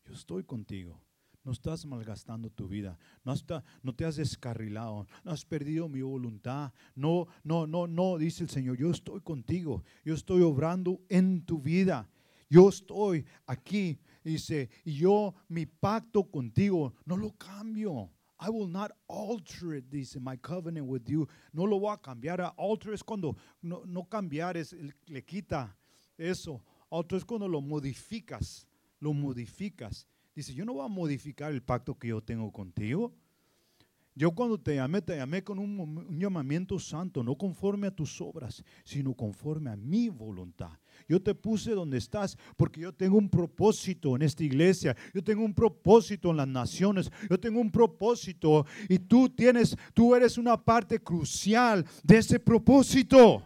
[0.05, 1.01] yo estoy contigo.
[1.45, 2.97] No estás malgastando tu vida.
[3.25, 3.35] No,
[3.83, 5.07] no te has descarrilado.
[5.25, 6.73] No has perdido mi voluntad.
[6.95, 8.77] No, no, no, no, dice el Señor.
[8.77, 9.83] Yo estoy contigo.
[10.05, 12.09] Yo estoy obrando en tu vida.
[12.49, 13.99] Yo estoy aquí.
[14.23, 18.11] Dice, y yo mi pacto contigo no lo cambio.
[18.39, 21.29] I will not alter it, dice, my covenant with you.
[21.53, 22.41] No lo voy a cambiar.
[22.57, 24.75] Alter es cuando no, no cambiar, es,
[25.07, 25.77] le quita
[26.17, 26.63] eso.
[26.91, 28.67] Alter es cuando lo modificas.
[29.01, 30.07] Lo modificas.
[30.35, 33.13] Dice, yo no voy a modificar el pacto que yo tengo contigo.
[34.15, 38.63] Yo cuando te llamé, te llamé con un, llamamiento santo, no conforme a tus obras,
[38.85, 40.71] sino conforme a mi voluntad.
[41.09, 45.43] Yo te puse donde estás porque yo tengo un propósito en esta iglesia, yo tengo
[45.43, 50.63] un propósito en las naciones, yo tengo un propósito y tú tienes, tú eres una
[50.63, 53.43] parte crucial de ese propósito.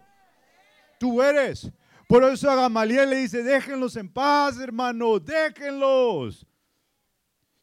[0.99, 1.71] Tú eres.
[2.09, 6.45] Por eso a Gamaliel le dice, déjenlos en paz, hermano, déjenlos.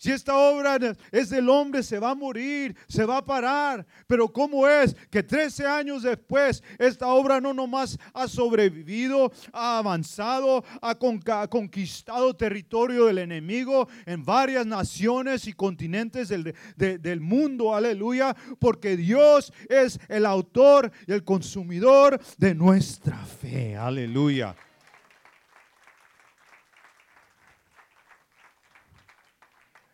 [0.03, 0.77] Si esta obra
[1.13, 3.85] es del hombre, se va a morir, se va a parar.
[4.05, 10.65] Pero ¿cómo es que 13 años después esta obra no nomás ha sobrevivido, ha avanzado,
[10.81, 17.73] ha conquistado territorio del enemigo en varias naciones y continentes del, del mundo?
[17.73, 18.35] Aleluya.
[18.59, 23.77] Porque Dios es el autor y el consumidor de nuestra fe.
[23.77, 24.53] Aleluya.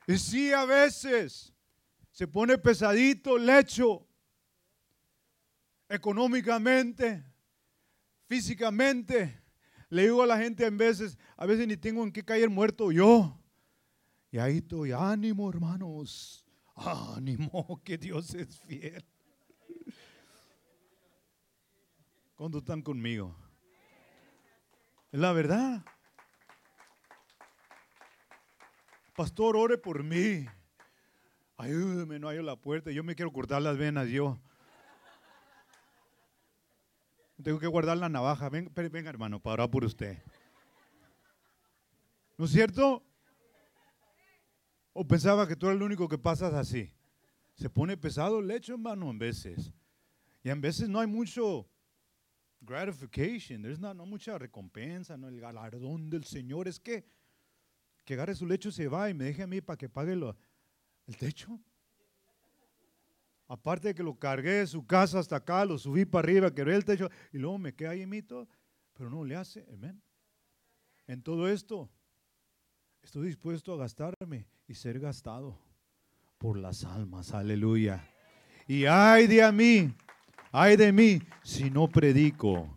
[0.09, 1.53] Y sí, a veces
[2.09, 4.07] se pone pesadito el lecho,
[5.87, 7.23] económicamente,
[8.25, 9.39] físicamente.
[9.87, 12.91] Le digo a la gente en veces, a veces ni tengo en qué caer muerto
[12.91, 13.39] yo.
[14.31, 16.43] Y ahí estoy, ánimo hermanos,
[16.75, 19.05] ánimo, que Dios es fiel.
[22.35, 23.35] Cuando están conmigo.
[25.11, 25.85] Es la verdad.
[29.19, 30.45] Pastor, ore por mí.
[31.57, 32.89] Ayúdeme, no hay la puerta.
[32.89, 34.39] Yo me quiero cortar las venas yo.
[37.43, 38.47] Tengo que guardar la navaja.
[38.47, 40.23] Venga, venga hermano, para orar por usted.
[42.37, 43.03] ¿No es cierto?
[44.93, 46.93] ¿O pensaba que tú eres el único que pasas así?
[47.55, 49.73] Se pone pesado el lecho, hermano, en veces.
[50.43, 51.67] Y en veces no hay mucho
[52.61, 56.69] gratification, no, no mucha recompensa, no el galardón del Señor.
[56.69, 57.18] Es que
[58.09, 60.13] que agarre su lecho y se va y me deje a mí para que pague
[60.13, 61.59] el techo.
[63.47, 66.75] Aparte de que lo cargué de su casa hasta acá, lo subí para arriba, quebré
[66.75, 68.47] el techo y luego me quedé ahí mito,
[68.93, 70.01] pero no le hace, amén.
[71.05, 71.87] En todo esto,
[73.03, 75.59] estoy dispuesto a gastarme y ser gastado
[76.39, 78.09] por las almas, aleluya.
[78.65, 79.93] Y ay de mí,
[80.51, 82.75] ay de mí, si no predico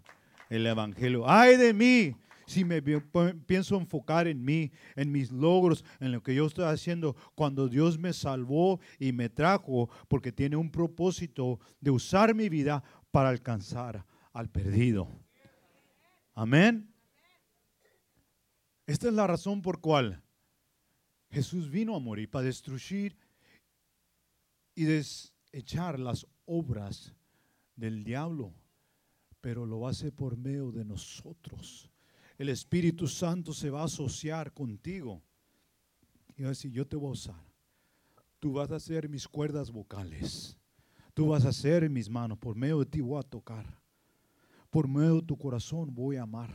[0.50, 6.12] el evangelio, ay de mí, si me pienso enfocar en mí, en mis logros, en
[6.12, 10.70] lo que yo estoy haciendo, cuando Dios me salvó y me trajo, porque tiene un
[10.70, 15.08] propósito de usar mi vida para alcanzar al perdido.
[16.34, 16.92] Amén.
[18.86, 20.22] Esta es la razón por cual
[21.30, 23.16] Jesús vino a morir, para destruir
[24.74, 27.14] y desechar las obras
[27.76, 28.52] del diablo,
[29.40, 31.91] pero lo hace por medio de nosotros.
[32.42, 35.22] El Espíritu Santo se va a asociar contigo
[36.36, 37.44] y va a decir, yo te voy a usar.
[38.40, 40.58] Tú vas a ser mis cuerdas vocales.
[41.14, 42.36] Tú vas a ser mis manos.
[42.38, 43.78] Por medio de ti voy a tocar.
[44.70, 46.50] Por medio de tu corazón voy a amar.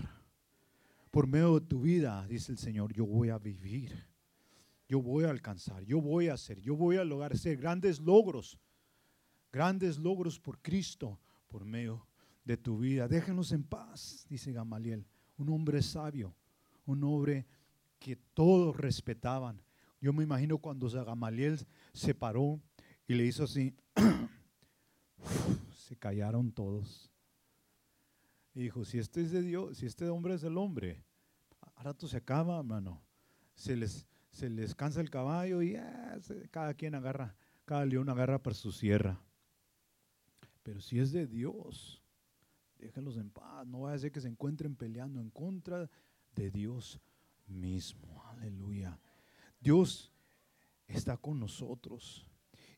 [1.09, 4.09] Por medio de tu vida, dice el Señor, yo voy a vivir.
[4.89, 5.85] Yo voy a alcanzar.
[5.85, 6.59] Yo voy a hacer.
[6.59, 8.59] Yo voy a lograr hacer grandes logros
[9.53, 12.05] grandes logros por Cristo por medio
[12.43, 13.07] de tu vida.
[13.07, 16.35] Déjenos en paz, dice Gamaliel, un hombre sabio,
[16.85, 17.45] un hombre
[17.99, 19.61] que todos respetaban.
[19.99, 22.59] Yo me imagino cuando Gamaliel se paró
[23.07, 23.75] y le hizo así,
[25.73, 27.11] se callaron todos.
[28.53, 31.03] Y dijo, si este es de Dios, si este hombre es el hombre,
[31.75, 33.01] a rato se acaba, hermano.
[33.55, 36.17] Se les, se les cansa el caballo y ah,
[36.51, 39.19] cada quien agarra, cada león agarra para su sierra.
[40.63, 42.01] Pero si es de Dios,
[42.79, 43.65] déjenlos en paz.
[43.67, 45.89] No vaya a ser que se encuentren peleando en contra
[46.35, 46.99] de Dios
[47.47, 48.23] mismo.
[48.29, 48.99] Aleluya.
[49.59, 50.11] Dios
[50.87, 52.25] está con nosotros.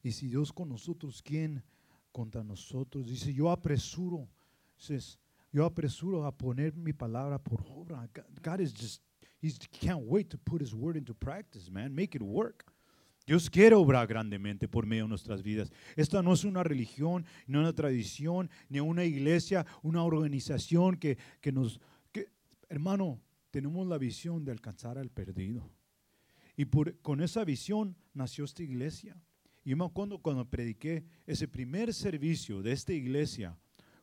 [0.02, 1.64] Y si Dios con nosotros, ¿quién
[2.12, 3.08] contra nosotros?
[3.08, 4.28] Dice, yo apresuro.
[5.52, 8.10] yo apresuro a poner mi palabra por obra.
[8.42, 9.02] God is just,
[9.42, 11.94] he can't wait to put his word into practice, man.
[11.94, 12.66] Make it work.
[13.30, 15.72] Dios quiere obrar grandemente por medio de nuestras vidas.
[15.96, 21.16] Esta no es una religión, ni una tradición, ni una iglesia, una organización que,
[21.54, 21.80] nos...
[22.12, 22.30] Que,
[22.70, 25.70] hermano, tenemos la visión de alcanzar al perdido.
[26.58, 29.16] Y por, con esa visión nació esta iglesia.
[29.64, 33.56] Y yo me acuerdo cuando prediqué ese primer servicio de esta iglesia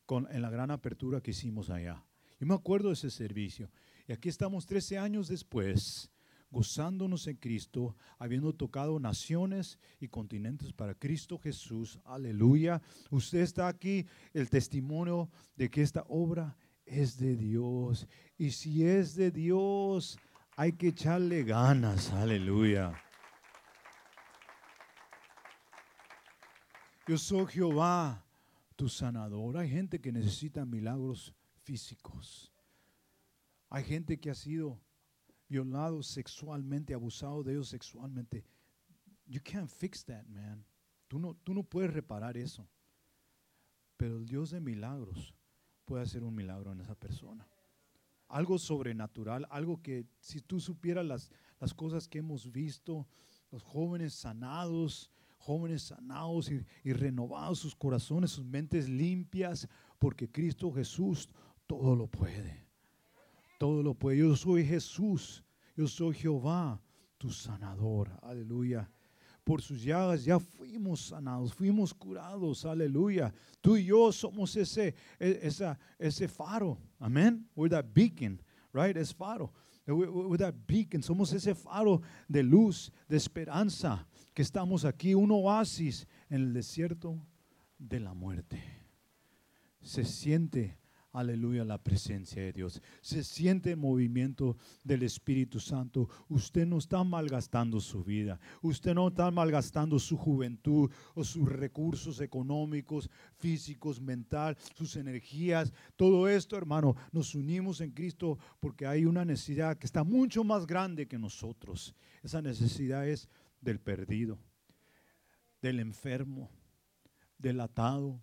[0.04, 2.00] con, en la gran apertura que hicimos allá.
[2.38, 3.72] Yo me acuerdo de ese servicio.
[4.06, 6.12] Y aquí estamos 13 años después
[6.50, 12.00] gozándonos en Cristo, habiendo tocado naciones y continentes para Cristo Jesús.
[12.04, 12.80] Aleluya.
[13.10, 18.06] Usted está aquí, el testimonio de que esta obra es de Dios.
[18.38, 20.18] Y si es de Dios,
[20.56, 22.12] hay que echarle ganas.
[22.12, 22.94] Aleluya.
[27.06, 28.24] Yo soy Jehová,
[28.74, 29.58] tu sanador.
[29.58, 32.52] Hay gente que necesita milagros físicos.
[33.68, 34.80] Hay gente que ha sido
[35.48, 38.44] violado sexualmente, abusado de ellos sexualmente.
[39.26, 40.64] You can't fix that, man.
[41.08, 42.68] Tú no, tú no puedes reparar eso.
[43.96, 45.34] Pero el Dios de milagros
[45.84, 47.48] puede hacer un milagro en esa persona.
[48.28, 51.30] Algo sobrenatural, algo que si tú supieras las,
[51.60, 53.06] las cosas que hemos visto,
[53.52, 60.72] los jóvenes sanados, jóvenes sanados y, y renovados sus corazones, sus mentes limpias, porque Cristo
[60.72, 61.30] Jesús
[61.66, 62.65] todo lo puede
[63.58, 64.18] todo lo puede.
[64.18, 65.44] Yo soy Jesús,
[65.76, 66.80] yo soy Jehová,
[67.18, 68.10] tu sanador.
[68.22, 68.90] Aleluya.
[69.44, 72.64] Por sus llagas ya fuimos sanados, fuimos curados.
[72.64, 73.32] Aleluya.
[73.60, 75.50] Tú y yo somos ese, e,
[75.98, 76.78] ese faro.
[76.98, 77.48] Amén.
[77.54, 78.42] We're that beacon,
[78.72, 78.96] right?
[78.96, 79.52] Es faro.
[79.86, 81.00] We're that beacon.
[81.00, 87.24] Somos ese faro de luz, de esperanza, que estamos aquí, un oasis en el desierto
[87.78, 88.60] de la muerte.
[89.80, 90.76] Se siente
[91.16, 92.82] aleluya, la presencia de Dios.
[93.00, 96.08] Se siente el movimiento del Espíritu Santo.
[96.28, 98.38] Usted no está malgastando su vida.
[98.60, 105.72] Usted no está malgastando su juventud o sus recursos económicos, físicos, mental, sus energías.
[105.96, 110.66] Todo esto, hermano, nos unimos en Cristo porque hay una necesidad que está mucho más
[110.66, 111.94] grande que nosotros.
[112.22, 113.28] Esa necesidad es
[113.60, 114.38] del perdido,
[115.62, 116.50] del enfermo,
[117.38, 118.20] del atado,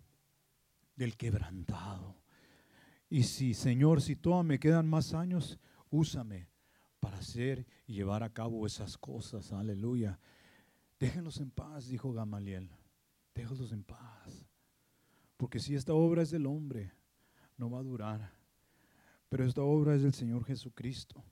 [0.96, 2.23] del quebrantado.
[3.14, 6.48] Y si, Señor, si todavía me quedan más años, úsame
[6.98, 9.52] para hacer y llevar a cabo esas cosas.
[9.52, 10.18] Aleluya.
[10.98, 12.68] Déjenlos en paz, dijo Gamaliel.
[13.32, 14.44] Déjenlos en paz.
[15.36, 16.90] Porque si esta obra es del hombre,
[17.56, 18.32] no va a durar.
[19.28, 21.22] Pero esta obra es del Señor Jesucristo.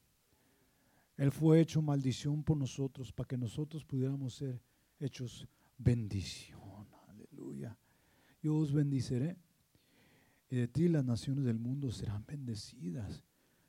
[1.17, 4.63] Él fue hecho maldición por nosotros para que nosotros pudiéramos ser
[5.01, 6.87] hechos bendición.
[7.09, 7.77] Aleluya.
[8.41, 9.37] Yo os bendiceré
[10.53, 13.25] y de ti las naciones del mundo serán bendecidas.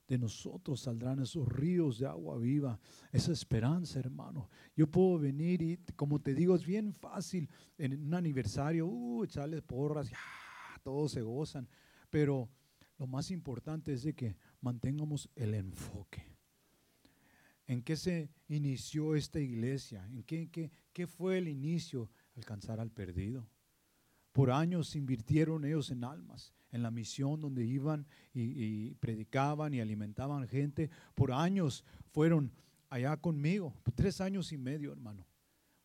[0.05, 2.77] De nosotros saldrán esos ríos de agua viva,
[3.13, 4.49] esa esperanza, hermano.
[4.75, 9.61] Yo puedo venir y, como te digo, es bien fácil en un aniversario, uh, echarles
[9.61, 10.17] porras, ya,
[10.84, 11.69] todos se gozan.
[12.09, 12.49] Pero
[12.97, 16.36] lo más importante es de que mantengamos el enfoque.
[17.65, 20.05] ¿En qué se inició esta iglesia?
[20.07, 22.11] ¿En qué, qué, qué fue el inicio?
[22.36, 23.47] Alcanzar al perdido.
[24.34, 30.47] Por años invirtieron ellos en almas, en la misión donde iban y, predicaban y alimentaban
[30.47, 30.89] gente.
[31.13, 32.51] Por años fueron
[32.89, 35.25] allá conmigo, tres años y medio, hermano.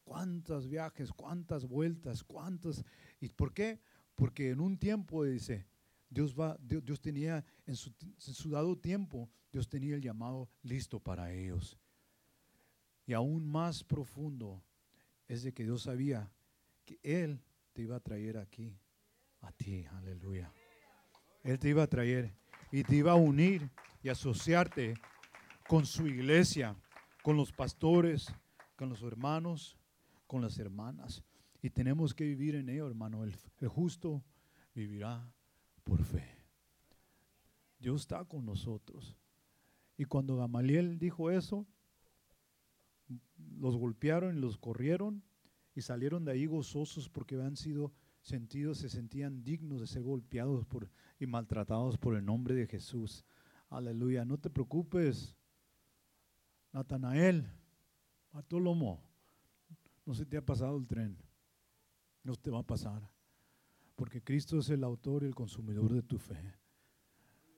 [0.03, 2.83] ¿Cuántos viajes, cuántas vueltas, cuántos?
[3.21, 3.81] ¿Y por qué?
[4.15, 5.67] Porque en un tiempo, dice,
[6.09, 6.35] Dios,
[7.03, 11.79] tenía, en su, en su dado tiempo, Dios tenía el llamado listo para ellos.
[13.05, 14.63] Y aún más profundo
[15.27, 16.33] es de que Dios sabía
[16.87, 17.43] que Él
[17.79, 18.77] te iba a traer aquí,
[19.41, 20.53] a ti, aleluya.
[21.45, 22.35] Él te iba a traer
[22.73, 23.71] y te iba a unir
[24.03, 24.95] y asociarte
[25.69, 26.75] con su iglesia,
[27.23, 28.35] con los pastores,
[28.75, 29.79] con los hermanos,
[30.27, 31.23] con las hermanas.
[31.63, 33.23] Y tenemos que vivir en ello, hermano.
[33.23, 34.25] El, el justo
[34.75, 35.33] vivirá
[35.85, 36.37] por fe.
[37.79, 39.17] Dios está con nosotros.
[39.97, 41.65] Y cuando Gamaliel dijo eso,
[43.57, 45.23] los golpearon y los corrieron
[45.79, 50.67] y salieron de ahí gozosos porque habían sido sentidos, se sentían dignos de ser golpeados
[50.67, 53.25] por, y maltratados por el nombre de Jesús.
[53.71, 54.25] Aleluya.
[54.25, 55.37] No te preocupes,
[56.73, 57.49] Natanael,
[58.33, 59.01] Bartolomo,
[60.05, 61.17] no se te ha pasado el tren.
[62.25, 63.09] No te va a pasar.
[63.95, 66.57] Porque Cristo es el autor y el consumidor de tu fe.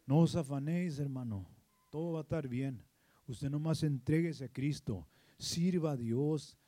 [0.05, 1.47] No os afanéis, hermano.
[1.89, 2.85] Todo va a estar bien.
[3.27, 5.09] Usted nomás entreguese a Cristo.
[5.39, 6.59] Sirva a Dios.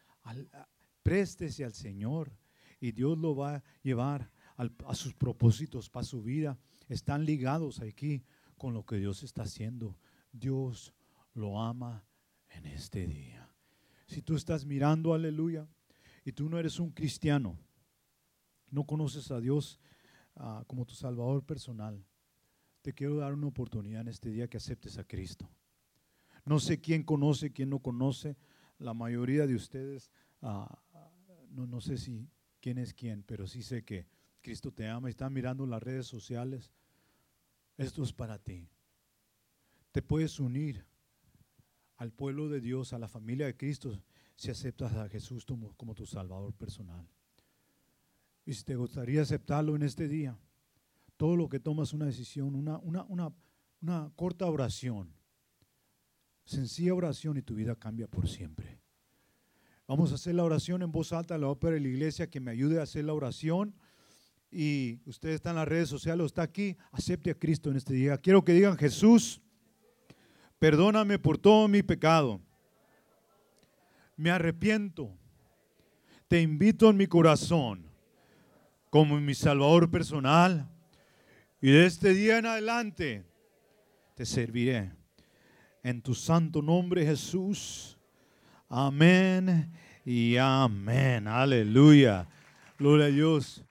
[1.02, 2.32] Préstese al Señor
[2.80, 6.58] y Dios lo va a llevar a sus propósitos para su vida.
[6.88, 8.24] Están ligados aquí
[8.56, 9.96] con lo que Dios está haciendo.
[10.32, 10.92] Dios
[11.34, 12.04] lo ama
[12.50, 13.48] en este día.
[14.06, 15.66] Si tú estás mirando, aleluya,
[16.24, 17.58] y tú no eres un cristiano,
[18.70, 19.80] no conoces a Dios
[20.36, 22.04] ah, como tu Salvador personal,
[22.82, 25.48] te quiero dar una oportunidad en este día que aceptes a Cristo.
[26.44, 28.36] No sé quién conoce, quién no conoce.
[28.78, 30.10] La mayoría de ustedes
[30.42, 30.78] ah,
[31.52, 32.28] no, no sé si
[32.60, 34.06] quién es quién, pero sí sé que
[34.40, 36.72] Cristo te ama y están mirando las redes sociales.
[37.76, 38.68] Esto es para ti.
[39.92, 40.84] Te puedes unir
[41.96, 44.02] al pueblo de Dios, a la familia de Cristo,
[44.34, 47.08] si aceptas a Jesús como, tu Salvador personal.
[48.44, 50.36] Y si te gustaría aceptarlo en este día,
[51.16, 53.04] todo lo que tomas una decisión, una, una,
[53.80, 55.14] una corta oración,
[56.44, 58.81] sencilla oración y tu vida cambia por siempre.
[59.86, 62.50] Vamos a hacer la oración en voz alta, la ópera de la iglesia que me
[62.50, 63.74] ayude a hacer la oración.
[64.50, 68.18] Y usted está en las redes sociales está aquí, acepte a Cristo en este día.
[68.18, 69.40] Quiero que digan, Jesús,
[70.58, 72.40] perdóname por todo mi pecado.
[74.16, 75.10] Me arrepiento.
[76.28, 77.84] Te invito en mi corazón
[78.90, 80.70] como mi Salvador personal.
[81.60, 83.24] Y de este día en adelante
[84.14, 84.92] te serviré.
[85.82, 87.98] En tu santo nombre, Jesús.
[88.74, 89.70] Amén
[90.02, 91.28] y amén.
[91.28, 92.26] Aleluya.
[92.78, 93.62] Gloria a Dios.